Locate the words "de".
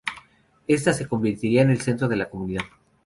2.07-2.15